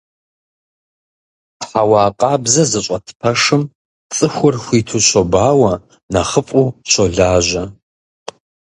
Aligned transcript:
Хьэуа 1.67 2.03
къабзэ 2.19 2.63
зыщӀэт 2.71 3.05
пэшым 3.19 3.63
цӀыхур 4.15 4.55
хуиту 4.63 5.01
щобауэ, 5.07 5.73
нэхъыфӀу 6.11 6.65
щолажьэ. 6.91 7.63